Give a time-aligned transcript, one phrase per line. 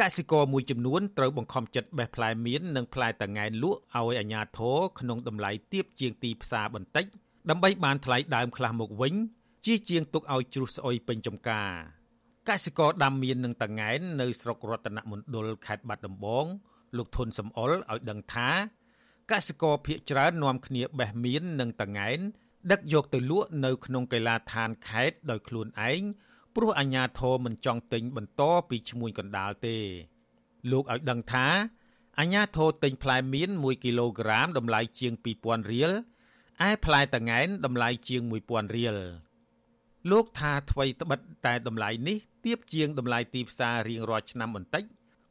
[0.00, 7.06] កសិករមួយចំនួនត្រូវបង្ខំចិត្តបេះផ្លែមៀននិងផ្លែតង៉ែនលក់ឲ្យអាជ្ញាធរក្នុងតម្លៃទាបជាងទីផ្សារបន្តិច
[7.50, 9.14] ដើម្បីបានថ្លៃដើមខ្លះមកវិញ
[9.66, 11.70] ជាជាងទុកឲ្យជ្រុះស្អុយពេញចំការ
[12.48, 16.46] កសិករដាំមៀននិងតង៉ែននៅស្រុករតនមណ្ឌលខេត្តបាត់ដំបង
[16.96, 18.50] លោកធុនសំអល់ឲ្យដឹងថា
[19.30, 22.18] កសិករភៀកច្រើននាំគ្នាបេះមៀននិងតង៉ែន
[22.72, 26.02] ដឹកយកទៅលក់នៅក្នុងកីឡាដ្ឋានខេត្តដោយខ្លួនឯង
[26.60, 29.76] ព្រោះអាជ្ញាធរមិនចង់ទិញបន្តពីឈ្មួញកណ្ដាលទេ
[30.70, 31.46] លោកឲ្យដឹងថា
[32.18, 35.92] អាជ្ញាធរទិញផ្លែមៀន1គីឡូក្រាមតម្លៃជាង2000រៀល
[36.68, 38.96] ឯផ្លែតង៉ែនតម្លៃជាង1000រៀល
[40.10, 44.84] លោកថាថ្មីត្បិតតែតម្លៃនេះទាបជាងតម្លៃទីផ្សាររៀងរាល់ឆ្នាំបន្តិច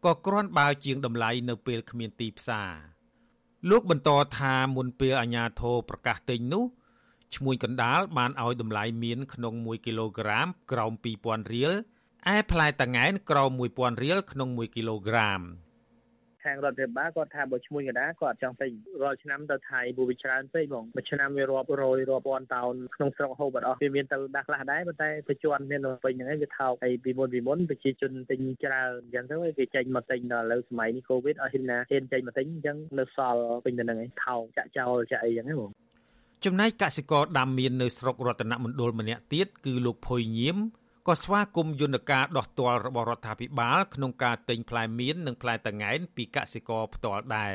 [0.05, 2.71] ក៏គ្រាន់បើជាងតម្លៃនៅពេលគ្មានទីផ្សារ
[3.69, 6.65] លោកបន្តថាមុនពេលអាជ្ញាធរប្រកាសទិញនោះ
[7.35, 10.91] ឈ្មួញកណ្ដាលបានឲ្យតម្លៃមានក្នុង1គីឡូក្រាមក្រោម
[11.23, 11.71] 2000រៀល
[12.33, 15.41] ឯផ្លែតង្កែនក្រោម1000រៀលក្នុង1គីឡូក្រាម
[16.47, 35.86] ខាងរដ្ឋាភិបាលគាត់ថាបើឈ្មោះកណ្ដាលគាត់ចង់ទិញរាល់ឆ្នាំទៅថៃព្រោះវាច្រើនពេកបងមួយឆ្នាំវារាប់រយរាប់ពាន់តោនក្នុងស្រុកហូបអត់អស់វាមានទៅដាស់ខ្លះដែរប៉ុន្តែប្រជន់មានពេញហ្នឹងឯងវាថោកហើយពីមុនពីមុនប្រជាជនទិញច្រើនអញ្ចឹងទៅគេចេញមកទិញដល់ឥឡូវសម័យនេះកូវីដអត់ហ៊ានណាហ៊ានចេញមកទិញអញ្ចឹងនៅសល់ពេញទៅហ្នឹងឯងថោកចាក់ចោលចាក់អីអញ្ចឹងហ្នឹងបង
[36.45, 40.57] ចំណែកកសិករដាំមៀននៅស្រុករតនមណ្ឌលម្នាក់ទៀតគឺលោកភុយញៀម
[41.07, 47.53] ក៏ស្វាគមន៍យន្តការដោះទាល់របស់រដ្ឋាភិបាលក្នុងការទិញផ្លែមៀននិងផ្លែតង្កែនពីកសិករផ្ទាល់ដែរ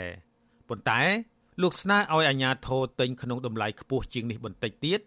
[0.68, 1.00] ប៉ុន្តែ
[1.62, 5.00] លោកស្នើឲ្យអាជ្ញាធរទិញក្នុងតម្លៃខ្ពស់ជាងនេះបន្តិចទៀត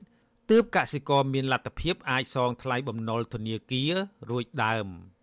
[0.52, 3.94] ទើបកសិករមានលទ្ធភាពអាចសងថ្លៃបំណុលធនាគារ
[4.30, 4.88] រួចដើម។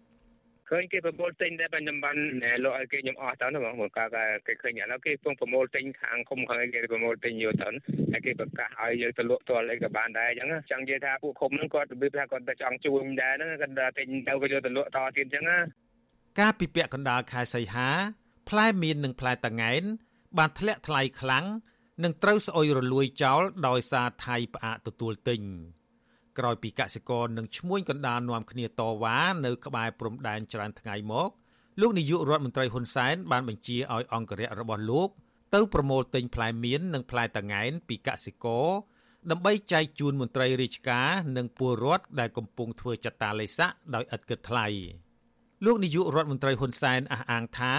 [0.72, 2.16] ឃើញគេប្រមូលទិញតែខ្ញុំបាន
[2.64, 4.08] លក់ឲ្យគេខ្ញុំអស់ទៅណាបងកាល
[4.46, 7.68] គេឃើញឥឡូវគេពងប្រមូលទិញខាងគុំខាងគេប្រមូលទិញយកទៅ
[8.12, 15.58] ហើយគេប្រកាសឲ្យយើងទៅលក់ទាល់អីក៏បានដែរអញ្ចឹងចង់និយាយថាពួកគុំហ្នឹងគាត់របៀបថាគាត់ទៅចង់ជួយដែរហ្នឹងគាត់ទិញទៅក៏យកទៅលក់តទៀតអញ្ចឹងណា
[16.40, 17.88] ការពិពាក់កណ្ដាលខែសីហា
[18.48, 19.82] ផ្លែមៀននិងផ្លែតង៉ែន
[20.38, 21.44] បានធ្លាក់ថ្លៃខ្លាំង
[22.04, 25.40] និងត្រូវស្អុយរលួយចោលដោយសារថៃផ្អាកទទួលទិញ។
[26.38, 31.30] ក្រោយពីកសិករនឹងឈ្មួញកណ្ដាលនាំគ្នាតវ៉ានៅក្បែរព្រំដែនច្រើនថ្ងៃមក
[31.80, 35.08] លោកនាយករដ្ឋមន្ត្រីហ៊ុនសែនបានបញ្ជាឲ្យអង្គរៈរបស់លោក
[35.54, 38.68] ទៅប្រមូលទិញផ្លែមៀននិងផ្លែតង្កែនពីកសិករ
[39.30, 44.66] ដើម្បីចែកជូនមន្ត្រីរាជការនិងពលរដ្ឋដែលកំពុងធ្វើចតាឡេស័កដោយឥតគិតថ្លៃ
[45.64, 47.74] លោកនាយករដ្ឋមន្ត្រីហ៊ុនសែនអះអាងថា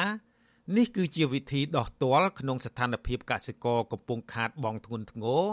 [0.78, 5.44] នេះគឺជាវិធីដោះទ័លក្នុងស្ថានភាពកសិករកំពុងខាតបង់ធ្ងន់ធ្ងរ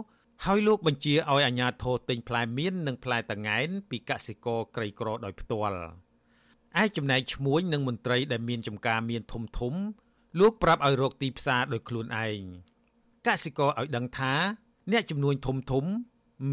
[0.47, 5.81] ហើយលោកបញ្ជាឲ្យអាជ្ញាធរទិញផ្លែមៀននិងផ្លែតង្កែនពីកសិករក្រីក្រដោយផ្ទាល់
[6.83, 9.75] ឯចំណែកឈ្មួញនិងមន្ត្រីដែលមានចំការមានធំធំ
[10.39, 12.41] លោកប្រាប់ឲ្យរកទីផ្សារដោយខ្លួនឯង
[13.27, 14.35] កសិករឲ្យដឹងថា
[14.93, 15.85] អ្នកចំនួនធំធំ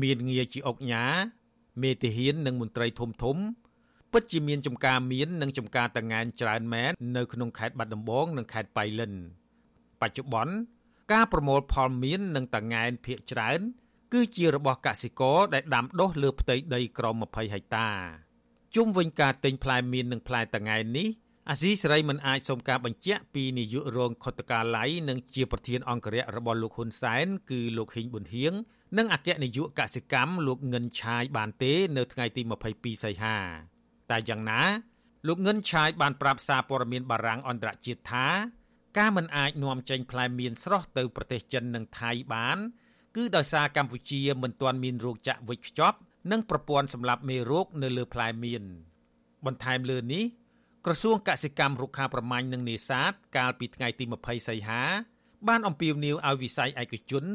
[0.01, 1.05] មានងារជាអុកញ៉ា
[1.81, 3.37] មេទាហាននិងមន្ត្រីធំធំ
[4.11, 9.13] ពិតជាមានចំការមាននិងចំការតង្កែនច្រើនមែននៅក្នុងខេត្តបាត់ដំបងនិងខេត្តបៃលិន
[10.01, 10.53] បច្ចុប្បន្ន
[11.11, 13.59] ការប្រមូលផលមៀននិងតង្កែនភាគច្រើន
[14.13, 17.89] គឺជារបស់កសិករដែលដាំដុះលើផ្ទៃដីក្រោម20ហិកតា
[18.75, 21.07] ជុំវិញការទិញផ្លែមៀននិងផ្លែតង្កែននេះ
[21.49, 28.53] អាស៊ីសេរីមិនអាចសូមការបញ្ជាក់ពីនាយករងខុទ្ទកាល័យនិងជាប្រធានអង្គរៈរបស់លោកហ៊ុនសែនគឺលោកហ៊ីងប៊ុនហៀង
[28.97, 32.41] និងអគ្គនាយកកសិកម្មលោកងិនឆាយបានទេនៅថ្ងៃទី
[32.73, 33.37] 22សីហា
[34.11, 34.61] តែយ៉ាងណា
[35.27, 38.27] លោកងិនឆាយបានប្រាប់សារព័ត៌មានបារាំងអន្តរជាតិថា
[38.97, 42.57] ការមិនអាចនាំចេញផ្លែមៀនស្រស់ទៅប្រទេសចិននិងថៃបាន
[43.15, 45.97] គឺដោយសារកម្ពុជាមិនទាន់មានរោគចាក់វេចខ្ចប់
[46.31, 48.63] និងប្រព័ន្ធសម្លាប់មេរោគនៅលើផ្លែមៀន
[49.45, 50.23] បន្ថែមលើនេះ
[50.85, 54.83] ក្រសួងកសិកម្មរុក្ខាប្រមាញ់និងនេសាទកាលពីថ្ងៃទី20សីហា
[55.47, 57.25] បានអំពាវនាវឲ្យវិស័យឯកជន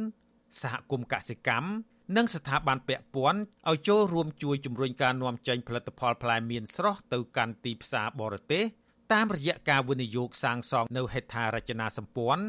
[0.62, 1.68] សហគមន៍កសិកម្ម
[2.16, 3.40] និងស្ថាប័នពាក់ព័ន្ធ
[3.70, 8.64] ឲ្យចូលរួមជួយជំរុញការនាំចេញផលិតផលផ្លែមៀនស្រស់ទៅកាន់ទីផ្សារបរទេស
[9.12, 12.44] តាមរយៈការវិនិយោគសាងសង់នៅហេដ្ឋារចនាសម្ព័ន្ធ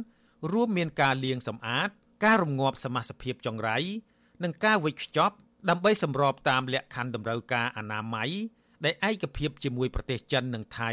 [0.51, 1.89] រួមមានការលាងសម្អាត
[2.25, 3.77] ការរងាប់សមាសភាពចង្រៃ
[4.43, 5.35] និងការវេចខ្ចប់
[5.69, 8.31] ដើម្បីសម្របតាមលក្ខខណ្ឌតម្រូវការអនាម័យ
[8.85, 10.91] ដែលឯកភាពជាមួយប្រទេសចិននិងថៃ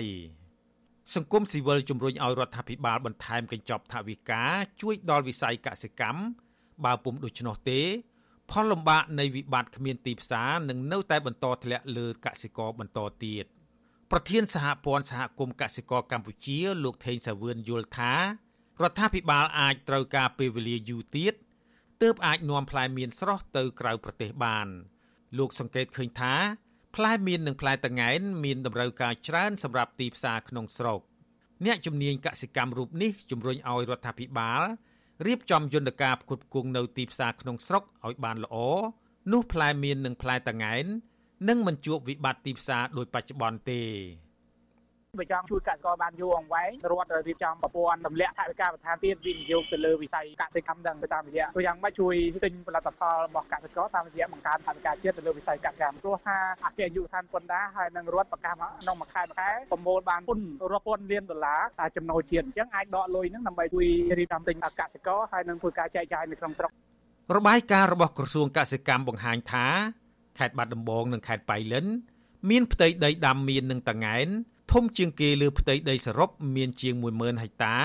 [1.14, 4.45] សង្គមស៊ីវិលជំរុញឲ្យរដ្ឋាភិបាលបន្ថែមកញ្ចប់ថវិកា
[4.80, 6.22] ជួយដល់វិស័យកសិកម្ម
[6.84, 7.80] បើពុំដូច្នោះទេ
[8.50, 13.47] ផលលំបាកនៃវិបត្តិគ្មានទីផ្សារនឹងនៅតែបន្តធ្លាក់លើកសិករបន្តទៀត។
[14.12, 18.15] ប្រធានសហព័ន្ធសហគមន៍កសិករកម្ពុជា លោកថេងសាវឿនយល់ថា
[18.83, 21.34] រដ្ឋាភិបាលអាចត្រូវការពេលវេលាយូរទៀត
[22.03, 24.68] ទើបអាចនាំផ្លែមៀនស្រស់ទៅក្រៅប្រទេសបាន
[25.39, 26.34] លោកសង្កេតឃើញថា
[26.97, 31.01] ផ្លែមៀននិងផ្លែតង្កែនមានតម្រូវការច្រើនសម្រាប់ទីផ្សារក្នុងស្រុក
[31.65, 34.62] អ្នកជំនាញកសិកម្មរូបនេះជំរុញឲ្យរដ្ឋាភិបាល
[35.27, 38.57] រៀបចំយន្តការផ្គត់ផ្គង់នៅទីផ្សារក្នុងស្រុកឲ្យបានល្អ
[39.33, 40.86] នោះផ្លែមៀននិងផ្លែតង្កែន
[41.48, 43.81] និងមិនជួបវិបត្តិទីផ្សារដោយបច្ចុប្បន្នទេ
[45.19, 52.15] បើចង់ជួយកសិករបានយូរអង្វែងរដ្ឋរៀបចំប្រព័ន្ធទម្លាក់ថវិកាបន្ថែមទៀតវិនិយោគទៅលើវិស័យកសិកម្មដឹងទៅតាមរយៈตัวយ៉ាងម៉េចជួយ
[52.45, 60.41] ទិញផលិតផលរបស់កសិករតាមរយៈបង្កើនថវិកាជាតិទៅលើវិស័យកសិកម្មព្រោះថាអគ្គនាយកដ្ឋានពន្ធដារហើយនឹងរដ្ឋប្រកាសក្នុងមួយខែមួយខែប្រមូលបានពុន
[60.72, 63.86] រាប់ពាន់លានដុល្លារតែចំណូលជាតិអញ្ចឹងអាចដកលុយហ្នឹងដើម្បីជួយ
[64.19, 66.72] រៀបចំទិញកសិករហើយនឹងធ្វើការចែកចាយនៅក្នុងស្រុក
[67.36, 69.66] របាយការណ៍របស់ក្រសួងកសិកម្មបង្ហាញថា
[70.41, 71.87] ខេត្តបាត់ដំបងនិងខេត្តបៃលិន
[72.51, 74.28] មានផ្ទៃដីដាំមៀននិងតង្កែន
[74.72, 77.77] ធំជាងគេលើផ្ទៃដីសរុបមានជាង10000ហិកតា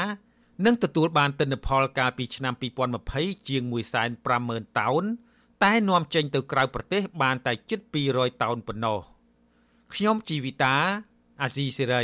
[0.66, 2.54] និងទទួលបានទិន្នផលកាលពីឆ្នាំ
[3.02, 3.63] 2020ជាង
[4.22, 5.04] 150,000តោន
[5.63, 7.80] តែនាំចេញទៅក្រៅប្រទេសបានតែជិត
[8.12, 9.00] 200តោនប៉ុណ្ណោះ
[9.94, 10.75] ខ្ញុំជីវិតា
[11.42, 12.04] អាស៊ីសេរី